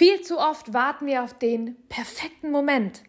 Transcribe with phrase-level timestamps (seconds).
[0.00, 3.02] Viel zu oft warten wir auf den perfekten Moment.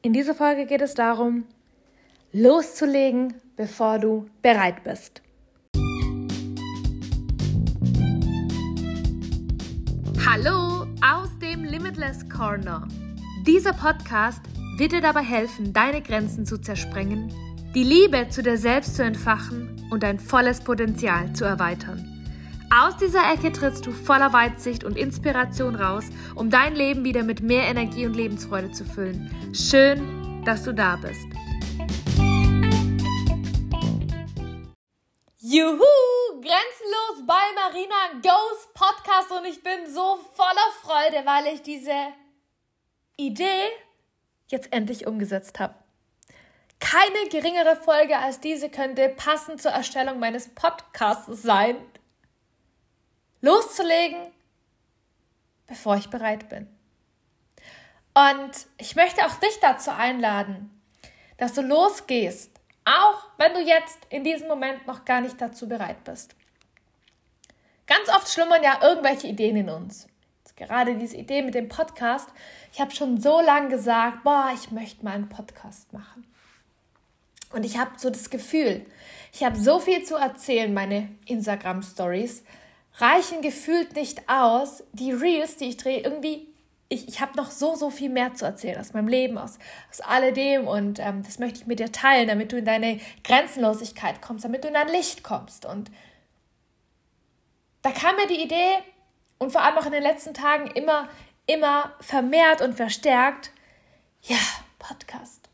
[0.00, 1.44] In dieser Folge geht es darum,
[2.32, 5.20] loszulegen, bevor du bereit bist.
[10.26, 12.88] Hallo aus dem Limitless Corner.
[13.46, 14.40] Dieser Podcast
[14.78, 17.30] wird dir dabei helfen, deine Grenzen zu zersprengen,
[17.74, 22.11] die Liebe zu dir selbst zu entfachen und dein volles Potenzial zu erweitern.
[22.74, 26.04] Aus dieser Ecke trittst du voller Weitsicht und Inspiration raus,
[26.34, 29.30] um dein Leben wieder mit mehr Energie und Lebensfreude zu füllen.
[29.54, 31.20] Schön, dass du da bist.
[35.38, 35.84] Juhu!
[36.40, 41.92] Grenzenlos bei Marina Goes Podcast und ich bin so voller Freude, weil ich diese
[43.18, 43.68] Idee
[44.46, 45.74] jetzt endlich umgesetzt habe.
[46.80, 51.76] Keine geringere Folge als diese könnte passend zur Erstellung meines Podcasts sein
[53.42, 54.18] loszulegen,
[55.66, 56.66] bevor ich bereit bin.
[58.14, 60.70] Und ich möchte auch dich dazu einladen,
[61.36, 62.50] dass du losgehst,
[62.84, 66.34] auch wenn du jetzt in diesem Moment noch gar nicht dazu bereit bist.
[67.86, 70.06] Ganz oft schlummern ja irgendwelche Ideen in uns.
[70.38, 72.28] Jetzt gerade diese Idee mit dem Podcast.
[72.72, 76.26] Ich habe schon so lange gesagt, boah, ich möchte mal einen Podcast machen.
[77.50, 78.86] Und ich habe so das Gefühl,
[79.32, 82.44] ich habe so viel zu erzählen, meine Instagram-Stories,
[82.96, 84.82] reichen gefühlt nicht aus.
[84.92, 86.48] Die Reels, die ich drehe, irgendwie,
[86.88, 89.58] ich, ich habe noch so, so viel mehr zu erzählen aus meinem Leben, aus,
[89.90, 90.66] aus alledem.
[90.66, 94.64] Und ähm, das möchte ich mit dir teilen, damit du in deine Grenzenlosigkeit kommst, damit
[94.64, 95.66] du in dein Licht kommst.
[95.66, 95.90] Und
[97.82, 98.76] da kam mir die Idee,
[99.42, 101.08] und vor allem auch in den letzten Tagen immer,
[101.46, 103.50] immer vermehrt und verstärkt,
[104.22, 104.38] ja,
[104.78, 105.48] Podcast.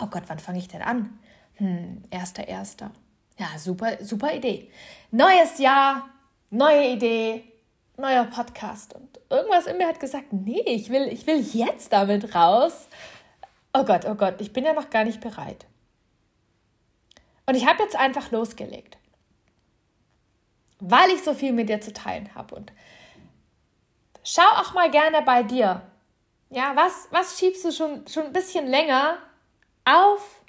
[0.00, 1.18] Oh Gott, wann fange ich denn an?
[1.56, 2.90] Hm, erster, erster.
[3.38, 4.70] Ja, super, super Idee.
[5.10, 6.08] Neues Jahr,
[6.50, 7.44] neue Idee,
[7.96, 8.94] neuer Podcast.
[8.94, 12.88] Und irgendwas in mir hat gesagt, nee, ich will, ich will jetzt damit raus.
[13.72, 15.66] Oh Gott, oh Gott, ich bin ja noch gar nicht bereit.
[17.46, 18.98] Und ich habe jetzt einfach losgelegt,
[20.80, 22.54] weil ich so viel mit dir zu teilen habe.
[22.54, 22.72] Und
[24.24, 25.82] schau auch mal gerne bei dir.
[26.50, 29.18] Ja, was, was schiebst du schon, schon ein bisschen länger
[29.84, 30.42] auf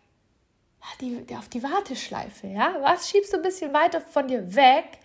[1.01, 2.47] die, auf die Warteschleife?
[2.47, 4.99] Ja, was schiebst du ein bisschen weiter von dir weg?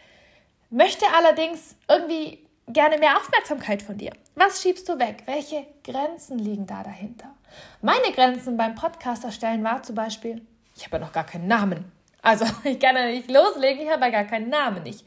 [0.73, 4.13] Möchte allerdings irgendwie gerne mehr Aufmerksamkeit von dir.
[4.35, 5.23] Was schiebst du weg?
[5.27, 7.35] Welche Grenzen liegen da dahinter?
[7.83, 10.45] Meine Grenzen beim Podcast erstellen war zum Beispiel,
[10.75, 11.93] ich habe ja noch gar keinen Namen.
[12.23, 14.87] Also ich kann ja nicht loslegen, ich habe ja gar keinen Namen.
[14.87, 15.05] Ich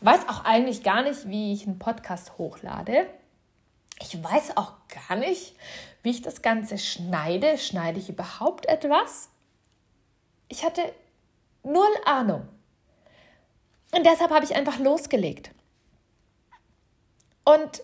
[0.00, 3.06] weiß auch eigentlich gar nicht, wie ich einen Podcast hochlade.
[4.00, 4.74] Ich weiß auch
[5.08, 5.54] gar nicht,
[6.02, 7.56] wie ich das Ganze schneide.
[7.58, 9.30] Schneide ich überhaupt etwas?
[10.48, 10.82] Ich hatte
[11.62, 12.48] null Ahnung.
[13.92, 15.50] Und deshalb habe ich einfach losgelegt.
[17.44, 17.82] Und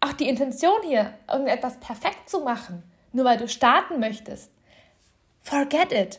[0.00, 2.82] auch die Intention hier, irgendetwas perfekt zu machen,
[3.12, 4.50] nur weil du starten möchtest,
[5.42, 6.18] forget it.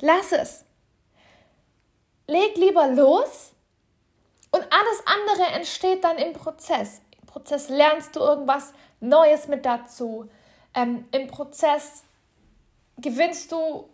[0.00, 0.64] Lass es.
[2.26, 3.52] Leg lieber los
[4.50, 7.00] und alles andere entsteht dann im Prozess.
[7.20, 10.30] Im Prozess lernst du irgendwas Neues mit dazu.
[10.74, 12.04] Ähm, Im Prozess
[12.98, 13.88] gewinnst du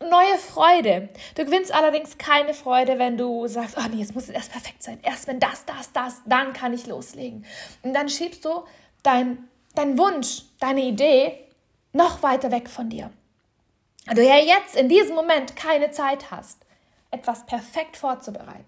[0.00, 1.08] neue Freude.
[1.34, 4.82] Du gewinnst allerdings keine Freude, wenn du sagst, oh nee, jetzt muss es erst perfekt
[4.82, 4.98] sein.
[5.02, 7.44] Erst wenn das, das, das, dann kann ich loslegen.
[7.82, 8.64] Und dann schiebst du
[9.02, 11.38] dein, dein Wunsch, deine Idee
[11.92, 13.10] noch weiter weg von dir.
[14.14, 16.64] Du ja jetzt in diesem Moment keine Zeit hast,
[17.10, 18.66] etwas perfekt vorzubereiten.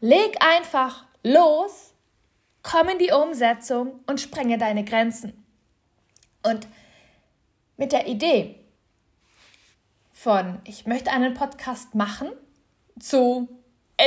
[0.00, 1.94] Leg einfach los,
[2.62, 5.44] komm in die Umsetzung und sprenge deine Grenzen.
[6.42, 6.66] Und
[7.76, 8.61] mit der Idee,
[10.22, 12.30] von ich möchte einen Podcast machen
[13.00, 13.48] zu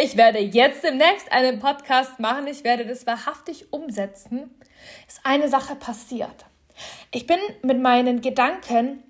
[0.02, 4.50] ich werde jetzt demnächst einen Podcast machen, ich werde das wahrhaftig umsetzen,
[5.08, 6.46] ist eine Sache passiert.
[7.12, 9.04] Ich bin mit meinen Gedanken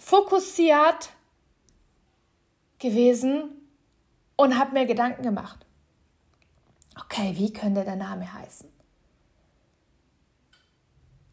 [0.00, 1.10] fokussiert
[2.78, 3.50] gewesen
[4.36, 5.66] und habe mir Gedanken gemacht.
[6.98, 8.70] Okay, wie könnte der Name heißen?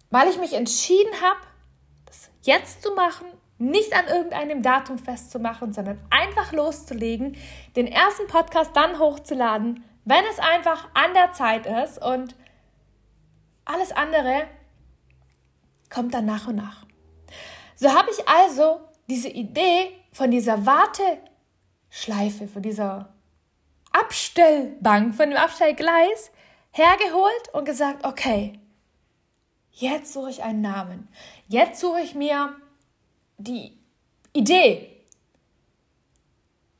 [0.09, 1.41] Weil ich mich entschieden habe,
[2.05, 3.27] das jetzt zu machen
[3.59, 7.35] nicht an irgendeinem Datum festzumachen, sondern einfach loszulegen,
[7.75, 12.35] den ersten Podcast dann hochzuladen, wenn es einfach an der Zeit ist und
[13.65, 14.47] alles andere
[15.89, 16.85] kommt dann nach und nach.
[17.75, 23.13] So habe ich also diese Idee von dieser Warteschleife, von dieser
[23.91, 26.31] Abstellbank, von dem Abstellgleis
[26.71, 28.59] hergeholt und gesagt, okay,
[29.71, 31.07] jetzt suche ich einen Namen.
[31.47, 32.55] Jetzt suche ich mir
[33.37, 33.77] die
[34.33, 35.03] Idee.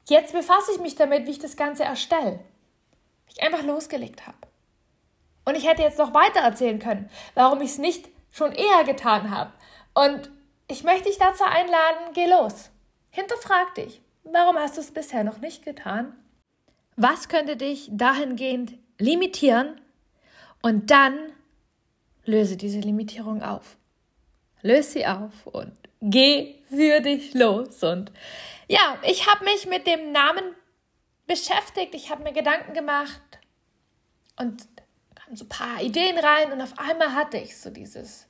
[0.07, 2.39] Jetzt befasse ich mich damit, wie ich das Ganze erstelle.
[3.27, 4.37] Ich einfach losgelegt habe.
[5.55, 9.51] ich hätte jetzt noch weiter erzählen können, warum ich es nicht schon eher getan habe.
[9.93, 10.31] Und
[10.67, 12.69] ich möchte dich dazu einladen, geh los.
[13.09, 16.15] Hinterfrag dich, warum hast du es bisher noch nicht getan?
[16.95, 19.81] Was könnte dich dahingehend limitieren?
[20.61, 21.17] Und dann
[22.25, 23.77] löse diese Limitierung auf.
[24.67, 27.83] Löse sie auf und geh für dich los.
[27.83, 28.11] Und
[28.67, 30.43] ja, ich habe mich mit dem Namen
[31.25, 33.21] beschäftigt, ich habe mir Gedanken gemacht
[34.39, 34.67] und
[35.15, 38.27] kamen so ein paar Ideen rein und auf einmal hatte ich so dieses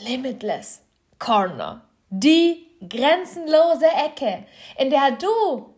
[0.00, 0.82] Limitless
[1.18, 4.44] Corner, die grenzenlose Ecke,
[4.76, 5.74] in der du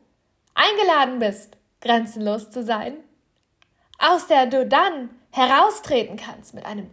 [0.55, 2.97] eingeladen bist, grenzenlos zu sein,
[3.99, 6.91] aus der du dann heraustreten kannst mit einem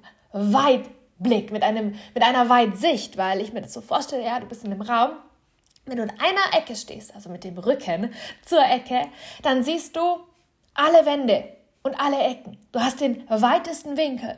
[1.19, 4.63] Weitblick, mit, einem, mit einer Weitsicht, weil ich mir das so vorstelle, ja, du bist
[4.63, 5.11] in einem Raum,
[5.85, 8.13] wenn du in einer Ecke stehst, also mit dem Rücken
[8.45, 9.01] zur Ecke,
[9.41, 10.01] dann siehst du
[10.73, 11.45] alle Wände
[11.83, 12.57] und alle Ecken.
[12.71, 14.37] Du hast den weitesten Winkel.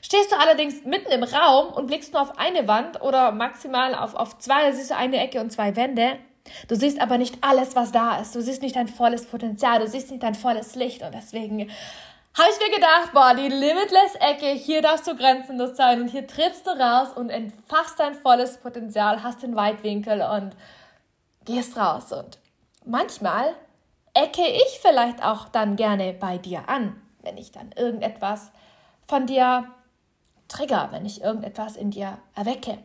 [0.00, 4.14] Stehst du allerdings mitten im Raum und blickst nur auf eine Wand oder maximal auf,
[4.14, 6.18] auf zwei, siehst du eine Ecke und zwei Wände.
[6.68, 8.34] Du siehst aber nicht alles, was da ist.
[8.34, 11.70] Du siehst nicht dein volles Potenzial, du siehst nicht dein volles Licht und deswegen
[12.36, 16.66] habe ich mir gedacht, boah, die Limitless-Ecke, hier darfst du grenzenlos sein und hier trittst
[16.66, 20.54] du raus und entfachst dein volles Potenzial, hast den Weitwinkel und
[21.46, 22.12] gehst raus.
[22.12, 22.38] Und
[22.84, 23.54] manchmal
[24.12, 28.52] ecke ich vielleicht auch dann gerne bei dir an, wenn ich dann irgendetwas
[29.06, 29.66] von dir
[30.48, 32.78] trigger, wenn ich irgendetwas in dir erwecke.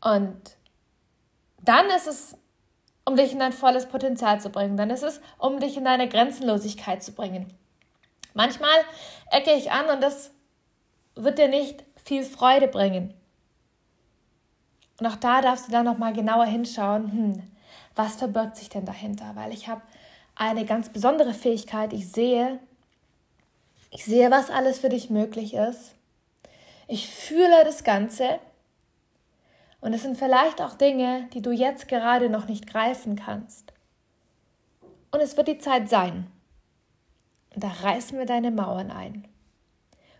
[0.00, 0.56] Und
[1.60, 2.38] dann ist es,
[3.04, 4.78] um dich in dein volles Potenzial zu bringen.
[4.78, 7.52] Dann ist es, um dich in deine Grenzenlosigkeit zu bringen.
[8.34, 8.76] Manchmal
[9.30, 10.32] ecke ich an und das
[11.14, 13.14] wird dir nicht viel Freude bringen.
[15.00, 17.42] Und auch da darfst du dann nochmal genauer hinschauen, hm,
[17.94, 19.32] was verbirgt sich denn dahinter?
[19.34, 19.82] Weil ich habe
[20.34, 21.92] eine ganz besondere Fähigkeit.
[21.92, 22.58] Ich sehe,
[23.90, 25.94] ich sehe, was alles für dich möglich ist.
[26.88, 28.40] Ich fühle das Ganze.
[29.80, 33.72] Und es sind vielleicht auch Dinge, die du jetzt gerade noch nicht greifen kannst.
[35.10, 36.26] Und es wird die Zeit sein,
[37.54, 39.28] und da reißen wir deine Mauern ein.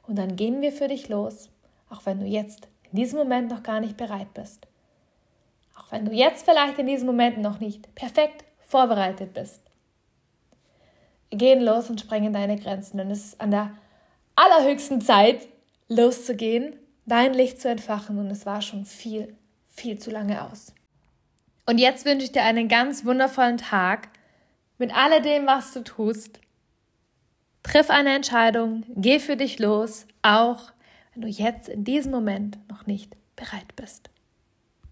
[0.06, 1.50] Und dann gehen wir für dich los,
[1.88, 4.66] auch wenn du jetzt in diesem Moment noch gar nicht bereit bist.
[5.76, 9.60] Auch wenn du jetzt vielleicht in diesem Moment noch nicht perfekt vorbereitet bist.
[11.30, 13.00] Wir gehen los und sprengen deine Grenzen.
[13.00, 13.72] Und es ist an der
[14.36, 15.48] allerhöchsten Zeit,
[15.88, 16.76] loszugehen,
[17.06, 18.18] dein Licht zu entfachen.
[18.18, 19.36] Und es war schon viel,
[19.68, 20.72] viel zu lange aus.
[21.66, 24.10] Und jetzt wünsche ich dir einen ganz wundervollen Tag
[24.78, 26.40] mit alledem, was du tust.
[27.64, 30.70] Triff eine Entscheidung, geh für dich los, auch
[31.12, 34.10] wenn du jetzt in diesem Moment noch nicht bereit bist.